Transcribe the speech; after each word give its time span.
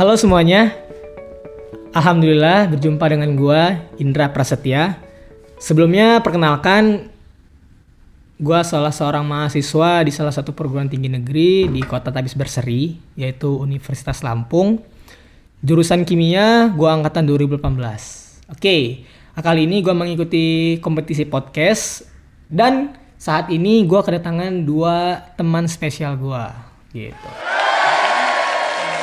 Halo 0.00 0.16
semuanya. 0.16 0.72
Alhamdulillah 1.92 2.72
berjumpa 2.72 3.04
dengan 3.04 3.36
gua 3.36 3.84
Indra 4.00 4.32
Prasetya. 4.32 4.96
Sebelumnya 5.60 6.24
perkenalkan 6.24 7.12
gua 8.40 8.64
salah 8.64 8.96
seorang 8.96 9.28
mahasiswa 9.28 10.00
di 10.00 10.08
salah 10.08 10.32
satu 10.32 10.56
perguruan 10.56 10.88
tinggi 10.88 11.12
negeri 11.12 11.68
di 11.68 11.84
Kota 11.84 12.08
Tabis 12.08 12.32
Berseri, 12.32 12.96
yaitu 13.12 13.52
Universitas 13.60 14.24
Lampung. 14.24 14.80
Jurusan 15.60 16.08
kimia 16.08 16.72
gua 16.72 16.96
angkatan 16.96 17.28
2018. 17.28 17.60
Oke, 18.56 19.04
kali 19.36 19.68
ini 19.68 19.84
gua 19.84 19.92
mengikuti 19.92 20.80
kompetisi 20.80 21.28
podcast 21.28 22.08
dan 22.48 22.96
saat 23.20 23.52
ini 23.52 23.84
gua 23.84 24.00
kedatangan 24.00 24.64
dua 24.64 25.28
teman 25.36 25.68
spesial 25.68 26.16
gua 26.16 26.56
gitu. 26.96 27.28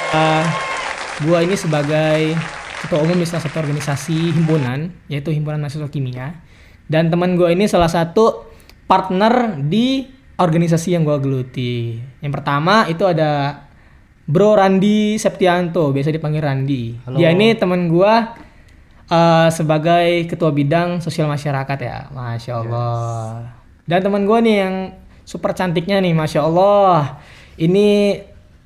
Uh, 0.09 0.76
gua 1.25 1.41
ini 1.41 1.57
sebagai 1.57 2.37
ketua 2.85 3.01
umum 3.01 3.17
di 3.17 3.25
salah 3.25 3.41
satu 3.41 3.57
organisasi 3.65 4.37
himpunan 4.37 4.93
yaitu 5.09 5.33
himpunan 5.33 5.57
mahasiswa 5.57 5.89
kimia. 5.89 6.37
Dan 6.87 7.11
teman 7.11 7.35
gue 7.35 7.51
ini 7.51 7.67
salah 7.67 7.91
satu 7.91 8.47
partner 8.87 9.59
di 9.59 10.07
organisasi 10.39 10.95
yang 10.95 11.03
gue 11.03 11.17
geluti. 11.19 11.99
Yang 12.23 12.31
pertama 12.39 12.87
itu 12.87 13.03
ada 13.03 13.65
Bro 14.23 14.55
Randi 14.55 15.19
Septianto 15.19 15.91
biasa 15.91 16.15
dipanggil 16.15 16.39
Randi. 16.39 16.83
Halo. 17.03 17.19
dia 17.19 17.35
ini 17.35 17.57
teman 17.59 17.91
gue 17.91 18.13
uh, 19.11 19.47
sebagai 19.51 20.31
ketua 20.31 20.55
bidang 20.55 21.03
sosial 21.03 21.27
masyarakat 21.27 21.77
ya. 21.81 22.07
Masya 22.13 22.53
Allah. 22.63 23.51
Dan 23.83 23.99
teman 23.99 24.23
gue 24.23 24.39
nih 24.47 24.57
yang 24.63 24.75
super 25.27 25.51
cantiknya 25.51 25.99
nih 25.99 26.15
masya 26.15 26.47
Allah. 26.47 27.19
Ini 27.59 28.21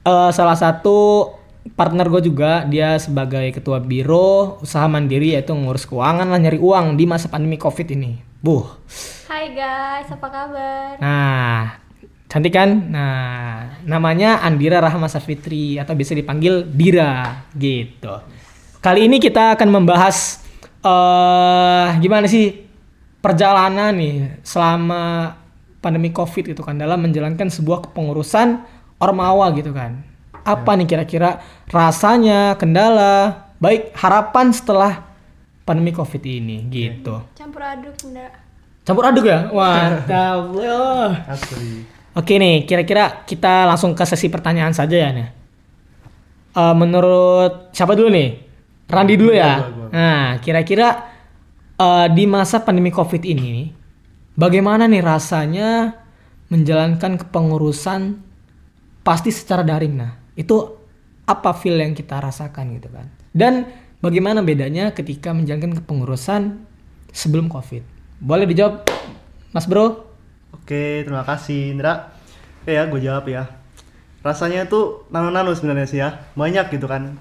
uh, 0.05 0.29
salah 0.29 0.57
satu 0.59 1.31
partner 1.61 2.09
gue 2.09 2.21
juga 2.25 2.65
dia 2.65 2.97
sebagai 2.97 3.53
ketua 3.53 3.77
biro 3.77 4.57
usaha 4.65 4.89
mandiri 4.89 5.37
yaitu 5.37 5.53
ngurus 5.53 5.85
keuangan 5.85 6.25
lah 6.25 6.41
nyari 6.41 6.57
uang 6.57 6.97
di 6.97 7.05
masa 7.05 7.29
pandemi 7.29 7.61
covid 7.61 7.85
ini. 7.93 8.17
Buh. 8.41 8.65
Hai 9.29 9.53
guys, 9.53 10.09
apa 10.09 10.27
kabar? 10.27 10.97
nah 10.97 11.77
cantik 12.25 12.57
kan? 12.57 12.89
Nah 12.89 13.77
namanya 13.85 14.41
Andira 14.41 14.81
Rahma 14.81 15.05
Safitri 15.05 15.77
atau 15.77 15.93
bisa 15.93 16.17
dipanggil 16.17 16.65
Dira 16.65 17.45
gitu. 17.53 18.17
Kali 18.81 19.05
ini 19.05 19.21
kita 19.21 19.53
akan 19.53 19.69
membahas 19.69 20.41
eh 20.81 21.87
gimana 22.01 22.25
sih 22.25 22.57
perjalanan 23.21 23.93
nih 23.93 24.41
selama 24.41 25.37
pandemi 25.77 26.09
covid 26.09 26.57
itu 26.57 26.61
kan 26.65 26.73
dalam 26.81 27.05
menjalankan 27.05 27.53
sebuah 27.53 27.85
kepengurusan 27.85 28.65
ormawa 28.97 29.53
gitu 29.53 29.69
kan 29.69 30.10
apa 30.41 30.71
nih 30.77 30.87
kira-kira 30.89 31.41
rasanya, 31.69 32.57
kendala, 32.57 33.49
baik 33.61 33.93
harapan 33.93 34.49
setelah 34.49 35.05
pandemi 35.61 35.93
Covid 35.93 36.23
ini 36.25 36.65
gitu. 36.67 37.21
Campur 37.37 37.61
aduk 37.61 37.95
enggak? 38.09 38.33
Campur 38.81 39.03
aduk 39.05 39.25
ya? 39.29 39.47
Mantap. 39.53 40.51
Wah. 40.57 41.13
Asli. 41.33 41.85
Oke 42.11 42.35
nih, 42.35 42.67
kira-kira 42.67 43.23
kita 43.23 43.69
langsung 43.69 43.95
ke 43.95 44.03
sesi 44.03 44.27
pertanyaan 44.27 44.75
saja 44.75 44.97
ya 44.97 45.09
nih. 45.15 45.29
Eh, 46.51 46.75
menurut 46.75 47.71
siapa 47.71 47.95
dulu 47.95 48.11
nih? 48.11 48.29
Randi 48.91 49.15
dulu 49.15 49.31
ya. 49.31 49.63
Gua, 49.63 49.69
gua, 49.71 49.87
gua. 49.87 49.89
Nah, 49.95 50.25
kira-kira 50.43 50.87
eh, 51.79 52.07
di 52.11 52.23
masa 52.27 52.59
pandemi 52.59 52.91
Covid 52.91 53.23
ini, 53.23 53.71
bagaimana 54.35 54.89
nih 54.89 54.99
rasanya 54.99 55.95
menjalankan 56.51 57.15
kepengurusan 57.21 58.19
pasti 59.07 59.31
secara 59.31 59.63
daring 59.63 59.95
nah? 59.95 60.20
Itu 60.35 60.79
apa 61.27 61.55
feel 61.55 61.79
yang 61.79 61.95
kita 61.95 62.19
rasakan 62.19 62.75
gitu 62.79 62.91
kan? 62.91 63.07
Dan 63.31 63.67
bagaimana 64.03 64.43
bedanya 64.43 64.91
ketika 64.91 65.31
menjalankan 65.31 65.79
kepengurusan 65.83 66.63
sebelum 67.11 67.47
Covid? 67.47 67.83
Boleh 68.19 68.45
dijawab, 68.45 68.85
Mas 69.55 69.65
Bro? 69.67 70.11
Oke, 70.51 71.03
terima 71.07 71.23
kasih 71.23 71.73
Indra. 71.73 72.11
Oke 72.61 72.75
ya, 72.75 72.85
gue 72.85 73.01
jawab 73.01 73.25
ya. 73.31 73.49
Rasanya 74.21 74.69
tuh 74.69 75.09
nano-nano 75.09 75.49
sebenarnya 75.55 75.87
sih 75.89 75.99
ya. 75.99 76.21
Banyak 76.37 76.69
gitu 76.69 76.85
kan. 76.85 77.17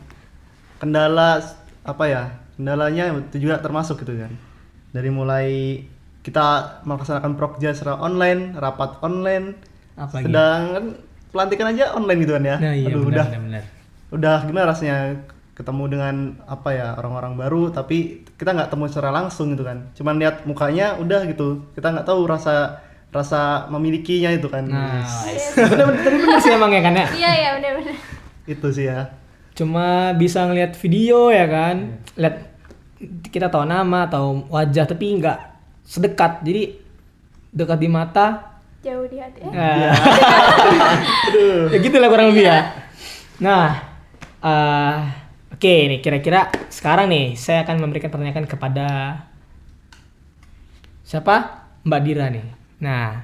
Kendala 0.82 1.40
apa 1.86 2.04
ya? 2.04 2.22
Kendalanya 2.60 3.08
itu 3.16 3.48
juga 3.48 3.62
termasuk 3.64 4.04
gitu 4.04 4.20
kan. 4.20 4.32
Dari 4.92 5.08
mulai 5.08 5.80
kita 6.20 6.80
melaksanakan 6.84 7.32
prokja 7.40 7.72
secara 7.72 7.96
online, 7.96 8.52
rapat 8.58 9.00
online, 9.00 9.56
Apa 9.96 10.20
lagi? 10.20 10.28
Pelantikan 11.30 11.70
aja 11.70 11.94
online 11.94 12.20
gitu 12.22 12.32
kan 12.34 12.44
ya. 12.44 12.56
Nah, 12.58 12.74
iya 12.74 12.86
Aduh, 12.90 13.02
benar, 13.02 13.10
udah 13.10 13.26
benar, 13.26 13.40
benar. 13.40 13.62
udah 14.10 14.36
gimana 14.44 14.66
rasanya 14.68 14.96
ketemu 15.54 15.84
dengan 15.86 16.14
apa 16.48 16.68
ya 16.72 16.96
orang-orang 16.96 17.36
baru 17.36 17.62
tapi 17.68 18.24
kita 18.34 18.56
nggak 18.56 18.72
temu 18.72 18.88
secara 18.88 19.12
langsung 19.12 19.52
gitu 19.52 19.60
kan 19.60 19.92
cuman 19.92 20.16
lihat 20.16 20.48
mukanya 20.48 20.96
udah 20.96 21.28
gitu 21.28 21.68
kita 21.76 21.92
nggak 21.92 22.08
tahu 22.08 22.24
rasa 22.24 22.80
rasa 23.12 23.68
memilikinya 23.68 24.32
itu 24.32 24.48
kan 24.48 24.64
Nah, 24.64 25.04
bener-bener 25.68 26.00
tapi 26.00 26.16
bener 26.16 26.38
sih 26.40 26.50
emang 26.50 26.72
ya 26.72 26.80
kan 26.80 26.94
ya. 26.94 27.06
Iya 27.12 27.30
ya, 27.30 27.48
benar-benar. 27.58 27.96
itu 28.46 28.68
sih 28.72 28.86
ya 28.88 29.00
Cuma 29.50 30.16
bisa 30.16 30.46
ngeliat 30.48 30.72
video 30.74 31.28
ya 31.28 31.44
kan, 31.44 32.00
lihat 32.16 32.48
kita 33.28 33.52
tahu 33.52 33.68
nama 33.68 34.08
atau 34.08 34.48
wajah 34.48 34.88
tapi 34.88 35.20
nggak 35.20 35.36
sedekat, 35.84 36.40
jadi 36.40 36.72
dekat 37.52 37.76
di 37.76 37.88
mata. 37.90 38.49
Jauh 38.80 39.06
di 39.12 39.20
hati. 39.20 39.44
Eh, 39.44 39.52
Nah, 39.52 39.92
ya 41.68 41.78
gitu 41.78 41.96
lah 42.00 42.08
kurang 42.08 42.32
lebih 42.32 42.48
ya. 42.48 42.60
Nah, 43.44 43.76
eh, 44.40 44.96
oke 45.52 45.74
nih 45.92 46.00
kira-kira 46.00 46.48
sekarang 46.72 47.12
nih 47.12 47.36
saya 47.36 47.68
akan 47.68 47.76
memberikan 47.76 48.08
pertanyaan 48.08 48.48
kepada 48.48 48.88
siapa 51.04 51.66
Mbak 51.84 52.00
Dira 52.04 52.32
nih. 52.32 52.46
Nah, 52.80 53.20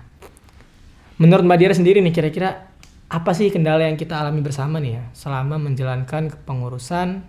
menurut 1.17 1.49
Mbak 1.49 1.59
Dira 1.61 1.73
sendiri 1.73 2.05
nih 2.05 2.13
kira-kira 2.13 2.69
apa 3.07 3.31
sih 3.33 3.49
kendala 3.49 3.87
yang 3.87 3.97
kita 3.97 4.19
alami 4.19 4.43
bersama 4.43 4.77
nih 4.83 4.99
ya 4.99 5.05
selama 5.15 5.57
menjalankan 5.63 6.29
kepengurusan 6.37 7.23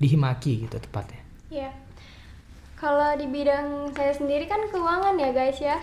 di 0.00 0.06
Himaki 0.08 0.64
gitu 0.64 0.80
tepatnya? 0.80 1.20
Iya. 1.52 1.70
Kalau 2.80 3.16
di 3.16 3.28
bidang 3.28 3.92
saya 3.92 4.12
sendiri 4.12 4.48
kan 4.48 4.60
keuangan 4.72 5.16
ya 5.20 5.30
guys 5.36 5.58
ya. 5.60 5.76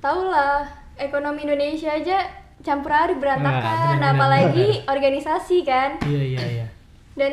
Tahu 0.00 0.32
lah, 0.32 0.64
ekonomi 1.00 1.48
Indonesia 1.48 1.96
aja 1.96 2.28
campur 2.60 2.92
aduk 2.92 3.24
berantakan, 3.24 3.96
benar-benar. 3.96 4.14
apalagi 4.14 4.68
organisasi 4.84 5.64
kan. 5.64 5.96
Iya 6.04 6.22
iya 6.36 6.42
iya. 6.44 6.66
Dan 7.16 7.32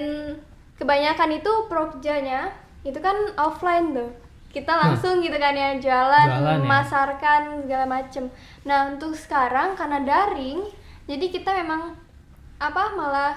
kebanyakan 0.79 1.35
itu 1.35 1.51
prokjanya 1.67 2.49
itu 2.87 2.97
kan 3.03 3.15
offline 3.35 3.91
tuh. 3.91 4.11
Kita 4.47 4.73
langsung 4.73 5.19
gitu 5.19 5.35
kan 5.35 5.53
ya 5.53 5.75
jalan, 5.77 6.27
Jualan 6.39 6.57
ya. 6.57 6.63
memasarkan 6.63 7.41
segala 7.67 7.85
macem. 7.85 8.31
Nah 8.63 8.95
untuk 8.95 9.13
sekarang 9.13 9.75
karena 9.75 9.99
daring, 10.01 10.63
jadi 11.05 11.25
kita 11.27 11.51
memang 11.61 11.93
apa 12.57 12.83
malah 12.95 13.35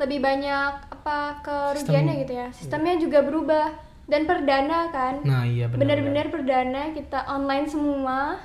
lebih 0.00 0.22
banyak 0.22 0.72
apa 0.90 1.42
kerugiannya 1.42 2.14
gitu 2.24 2.32
ya. 2.38 2.48
Sistemnya 2.54 2.94
juga 2.96 3.26
berubah 3.26 3.74
dan 4.06 4.24
perdana 4.24 4.88
kan. 4.94 5.20
Nah 5.26 5.42
iya 5.44 5.66
benar. 5.68 5.80
Benar-benar 5.82 6.26
perdana 6.30 6.82
kita 6.94 7.26
online 7.28 7.66
semua. 7.68 8.38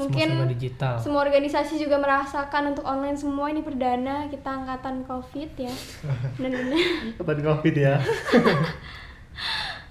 Mungkin 0.00 0.28
serba 0.32 0.48
digital. 0.48 0.94
semua 1.00 1.20
organisasi 1.24 1.76
juga 1.76 2.00
merasakan 2.00 2.72
untuk 2.72 2.84
online 2.88 3.16
semua 3.20 3.52
ini 3.52 3.60
perdana 3.60 4.28
kita 4.32 4.48
angkatan 4.48 5.04
covid 5.04 5.50
ya 5.56 5.74
Kapan 7.20 7.38
covid 7.44 7.74
ya 7.76 7.94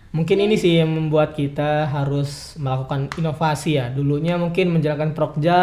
Mungkin 0.09 0.41
ini 0.41 0.57
sih 0.57 0.81
yang 0.81 0.89
membuat 0.89 1.38
kita 1.38 1.85
harus 1.85 2.57
melakukan 2.57 3.13
inovasi 3.13 3.78
ya. 3.78 3.94
Dulunya 3.94 4.41
mungkin 4.41 4.73
menjalankan 4.73 5.13
prokja, 5.13 5.61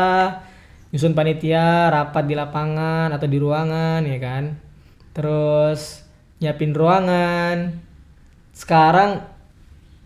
nyusun 0.95 1.19
panitia, 1.19 1.91
rapat 1.91 2.31
di 2.31 2.39
lapangan 2.39 3.11
atau 3.11 3.27
di 3.27 3.43
ruangan 3.43 4.07
ya 4.07 4.19
kan. 4.23 4.55
Terus 5.11 6.07
nyiapin 6.39 6.79
ruangan. 6.79 7.75
Sekarang 8.55 9.27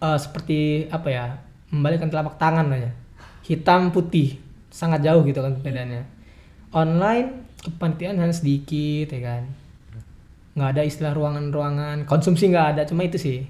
eh, 0.00 0.19
seperti 0.19 0.89
apa 0.89 1.09
ya? 1.12 1.27
Membalikkan 1.69 2.09
telapak 2.09 2.41
tangan 2.41 2.73
aja. 2.73 2.97
Hitam 3.45 3.91
putih, 3.91 4.39
sangat 4.71 5.05
jauh 5.05 5.25
gitu 5.27 5.41
kan 5.41 5.55
bedanya. 5.61 6.05
Online 6.71 7.47
kepanitiaan 7.61 8.21
hanya 8.21 8.35
sedikit 8.35 9.11
ya 9.13 9.21
kan. 9.21 9.43
Nggak 10.57 10.71
ada 10.77 10.83
istilah 10.87 11.13
ruangan-ruangan, 11.15 12.05
konsumsi 12.05 12.51
nggak 12.51 12.77
ada, 12.77 12.83
cuma 12.87 13.07
itu 13.07 13.19
sih. 13.19 13.41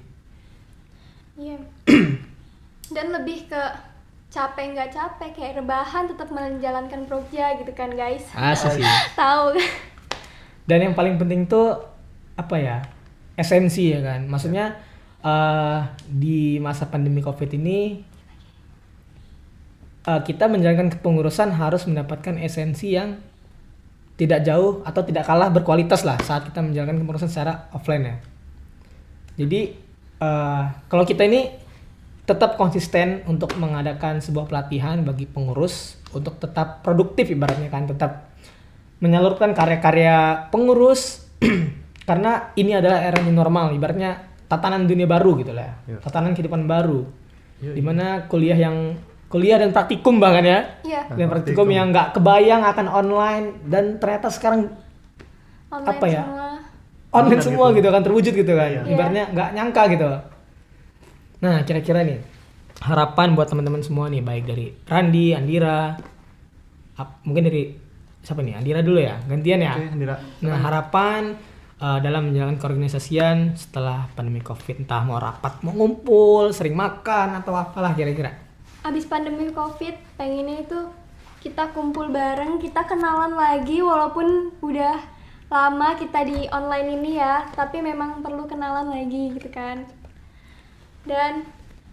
iya 1.40 1.56
dan 2.94 3.16
lebih 3.16 3.48
ke 3.48 3.62
capek 4.30 4.76
nggak 4.76 4.92
capek 4.92 5.30
kayak 5.32 5.56
rebahan 5.62 6.04
tetap 6.04 6.28
menjalankan 6.30 7.08
prokja 7.08 7.56
gitu 7.56 7.72
kan 7.72 7.90
guys 7.96 8.28
Asli 8.36 8.78
sih. 8.78 8.84
tahu 9.18 9.56
Dan 10.70 10.86
yang 10.86 10.94
paling 10.94 11.18
penting 11.18 11.50
tuh 11.50 11.74
apa 12.38 12.54
ya? 12.54 12.78
Esensi 13.34 13.90
ya 13.90 14.06
kan. 14.06 14.22
Maksudnya 14.30 14.78
eh, 15.18 15.78
di 16.06 16.62
masa 16.62 16.86
pandemi 16.86 17.24
Covid 17.26 17.50
ini 17.58 18.06
eh, 20.06 20.20
kita 20.24 20.48
menjalankan 20.48 20.92
kepengurusan 20.98 21.52
harus 21.56 21.84
mendapatkan 21.88 22.36
esensi 22.40 22.94
yang 22.96 23.20
tidak 24.16 24.44
jauh 24.44 24.84
atau 24.84 25.00
tidak 25.00 25.24
kalah 25.24 25.48
berkualitas 25.48 26.04
lah 26.04 26.20
saat 26.20 26.44
kita 26.44 26.60
menjalankan 26.60 27.00
kepengurusan 27.00 27.30
secara 27.32 27.72
offline 27.72 28.04
ya. 28.04 28.16
Jadi 29.40 29.60
eh, 30.20 30.64
kalau 30.88 31.04
kita 31.08 31.24
ini 31.24 31.48
tetap 32.28 32.54
konsisten 32.54 33.26
untuk 33.26 33.56
mengadakan 33.58 34.22
sebuah 34.22 34.46
pelatihan 34.46 35.02
bagi 35.02 35.26
pengurus 35.26 35.98
untuk 36.14 36.38
tetap 36.38 36.84
produktif 36.84 37.26
ibaratnya 37.32 37.66
kan 37.72 37.90
tetap 37.90 38.30
menyalurkan 39.02 39.50
karya-karya 39.56 40.46
pengurus 40.52 41.26
karena 42.08 42.54
ini 42.54 42.76
adalah 42.76 43.02
era 43.02 43.18
new 43.24 43.34
normal 43.34 43.74
ibaratnya 43.74 44.30
tatanan 44.46 44.86
dunia 44.86 45.08
baru 45.10 45.40
gitu 45.42 45.50
lah 45.56 45.64
ya. 45.64 45.74
Iya. 45.96 45.98
tatanan 46.04 46.36
kehidupan 46.36 46.70
baru 46.70 47.02
Iya, 47.60 47.76
di 47.76 47.82
mana 47.84 48.24
kuliah 48.24 48.56
yang 48.56 48.96
kuliah 49.30 49.56
dan 49.56 49.70
praktikum 49.70 50.18
bahkan 50.18 50.42
ya 50.42 50.58
Iya. 50.82 51.06
dan 51.08 51.26
praktikum 51.28 51.66
yang 51.66 51.88
nggak 51.88 52.12
kebayang 52.12 52.62
akan 52.64 52.86
online 52.86 53.46
dan 53.64 53.96
ternyata 53.96 54.26
sekarang 54.28 54.74
Online 55.70 55.86
Apa 55.88 56.04
ya? 56.04 56.22
semua. 56.24 56.48
online 57.12 57.40
semua 57.40 57.66
gitu. 57.70 57.78
gitu. 57.78 57.88
kan 57.88 58.02
terwujud 58.02 58.34
gitu 58.36 58.52
kan 58.52 58.68
Iya. 58.68 58.82
ibaratnya 58.84 59.24
nggak 59.30 59.48
nyangka 59.52 59.82
gitu 59.88 60.08
nah 61.40 61.56
kira-kira 61.62 62.02
nih 62.02 62.18
harapan 62.80 63.32
buat 63.32 63.46
teman-teman 63.46 63.80
semua 63.80 64.06
nih 64.06 64.20
baik 64.20 64.44
dari 64.44 64.66
Randi 64.84 65.30
Andira 65.30 65.94
ap- 66.94 67.22
mungkin 67.22 67.46
dari 67.46 67.70
siapa 68.20 68.40
nih 68.40 68.54
Andira 68.54 68.80
dulu 68.80 68.98
ya 68.98 69.14
gantian 69.22 69.60
ya 69.60 69.72
Oke, 69.72 69.86
Andira. 69.90 70.14
nah 70.42 70.58
harapan 70.58 71.38
uh, 71.78 71.98
dalam 71.98 72.28
menjalankan 72.28 72.58
keorganisasian 72.58 73.54
setelah 73.54 74.10
pandemi 74.10 74.40
covid 74.40 74.80
entah 74.80 75.00
mau 75.00 75.16
rapat 75.16 75.62
mau 75.62 75.72
ngumpul 75.72 76.50
sering 76.50 76.74
makan 76.74 77.38
atau 77.38 77.54
apalah 77.54 77.94
kira-kira 77.94 78.49
Abis 78.80 79.04
pandemi 79.04 79.52
covid 79.52 79.92
pengennya 80.16 80.64
itu 80.64 80.80
kita 81.40 81.72
kumpul 81.72 82.08
bareng 82.12 82.60
kita 82.60 82.84
kenalan 82.84 83.32
lagi 83.32 83.80
walaupun 83.80 84.52
udah 84.60 85.00
lama 85.50 85.96
kita 85.96 86.24
di 86.24 86.46
online 86.52 87.00
ini 87.00 87.16
ya 87.20 87.48
tapi 87.56 87.80
memang 87.80 88.24
perlu 88.24 88.48
kenalan 88.48 88.88
lagi 88.88 89.36
gitu 89.36 89.48
kan. 89.52 89.84
Dan 91.04 91.44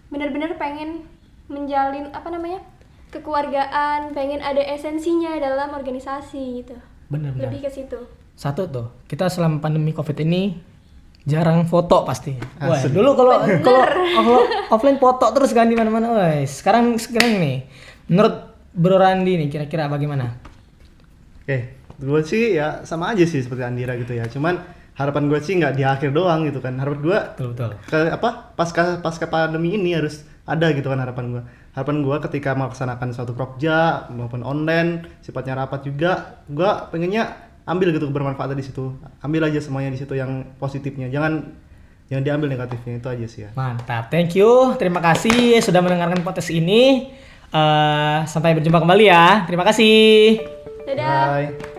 bener-bener 0.08 0.56
pengen 0.56 1.04
menjalin 1.48 2.12
apa 2.12 2.28
namanya 2.28 2.60
kekeluargaan 3.08 4.12
pengen 4.12 4.44
ada 4.44 4.60
esensinya 4.60 5.36
dalam 5.40 5.72
organisasi 5.76 6.64
gitu. 6.64 6.76
Bener-bener 7.08 7.48
lebih 7.48 7.68
ke 7.68 7.70
situ. 7.72 8.00
Satu 8.36 8.68
tuh 8.68 8.88
kita 9.08 9.28
selama 9.28 9.60
pandemi 9.60 9.92
covid 9.92 10.16
ini 10.24 10.56
jarang 11.28 11.68
foto 11.68 12.08
pasti 12.08 12.32
Wah, 12.56 12.80
dulu 12.88 13.12
kalau 13.12 13.36
kalau 13.60 13.82
kalau 14.16 14.40
offline 14.72 14.96
foto 14.96 15.28
terus 15.36 15.52
kan 15.52 15.68
di 15.68 15.76
mana-mana 15.76 16.16
wah 16.16 16.40
sekarang 16.48 16.96
sekarang 16.96 17.36
nih 17.36 17.68
menurut 18.08 18.56
Bro 18.72 18.96
Randi 18.96 19.36
nih 19.36 19.48
kira-kira 19.52 19.92
bagaimana 19.92 20.48
Oke, 21.48 21.80
gue 21.96 22.20
sih 22.28 22.60
ya 22.60 22.84
sama 22.84 23.16
aja 23.16 23.24
sih 23.24 23.40
seperti 23.40 23.64
Andira 23.64 23.96
gitu 23.96 24.12
ya. 24.12 24.28
Cuman 24.28 24.60
harapan 25.00 25.32
gue 25.32 25.40
sih 25.40 25.56
nggak 25.56 25.80
di 25.80 25.82
akhir 25.88 26.12
doang 26.12 26.44
gitu 26.44 26.60
kan. 26.60 26.76
Harapan 26.76 27.00
gue 27.00 27.18
betul 27.32 27.56
betul 27.56 27.70
ke 27.88 28.12
apa 28.12 28.52
pasca 28.52 29.00
pasca 29.00 29.32
pandemi 29.32 29.72
ini 29.72 29.96
harus 29.96 30.28
ada 30.44 30.68
gitu 30.76 30.92
kan 30.92 31.00
harapan 31.00 31.32
gue. 31.32 31.42
Harapan 31.72 32.04
gue 32.04 32.16
ketika 32.28 32.52
melaksanakan 32.52 33.16
suatu 33.16 33.32
prokja 33.32 34.12
maupun 34.12 34.44
online 34.44 35.08
sifatnya 35.24 35.64
rapat 35.64 35.88
juga, 35.88 36.44
gue 36.52 36.68
pengennya 36.92 37.47
ambil 37.68 37.92
gitu 37.92 38.08
bermanfaat 38.08 38.56
di 38.56 38.64
situ. 38.64 38.96
Ambil 39.20 39.44
aja 39.44 39.60
semuanya 39.60 39.92
di 39.92 40.00
situ 40.00 40.16
yang 40.16 40.56
positifnya. 40.56 41.12
Jangan 41.12 41.52
jangan 42.08 42.24
diambil 42.24 42.48
negatifnya 42.48 43.04
itu 43.04 43.08
aja 43.12 43.26
sih 43.28 43.40
ya. 43.44 43.50
mantap 43.52 44.08
thank 44.08 44.32
you 44.32 44.72
terima 44.80 44.96
kasih 44.96 45.60
sudah 45.60 45.84
mendengarkan 45.84 46.24
podcast 46.24 46.48
ini 46.48 47.12
Eh, 47.48 48.18
sampai 48.28 48.52
berjumpa 48.52 48.80
kembali 48.84 49.04
ya 49.08 49.44
terima 49.48 49.64
kasih 49.64 50.36
dadah 50.84 51.48
Bye. 51.48 51.77